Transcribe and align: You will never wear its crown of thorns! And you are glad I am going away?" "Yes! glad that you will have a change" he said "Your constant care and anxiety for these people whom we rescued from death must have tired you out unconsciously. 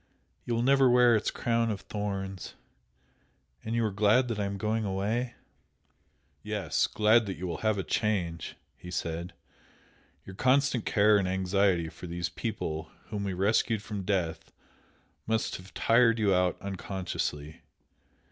You 0.45 0.55
will 0.55 0.63
never 0.63 0.89
wear 0.89 1.15
its 1.15 1.29
crown 1.29 1.69
of 1.69 1.81
thorns! 1.81 2.55
And 3.63 3.75
you 3.75 3.85
are 3.85 3.91
glad 3.91 4.31
I 4.39 4.45
am 4.45 4.57
going 4.57 4.83
away?" 4.83 5.35
"Yes! 6.41 6.87
glad 6.87 7.27
that 7.27 7.35
you 7.37 7.45
will 7.45 7.59
have 7.59 7.77
a 7.77 7.83
change" 7.83 8.55
he 8.75 8.89
said 8.89 9.33
"Your 10.25 10.35
constant 10.35 10.87
care 10.87 11.19
and 11.19 11.27
anxiety 11.27 11.87
for 11.89 12.07
these 12.07 12.29
people 12.29 12.89
whom 13.09 13.25
we 13.25 13.33
rescued 13.33 13.83
from 13.83 14.01
death 14.01 14.51
must 15.27 15.57
have 15.57 15.71
tired 15.75 16.17
you 16.17 16.33
out 16.33 16.59
unconsciously. 16.61 17.61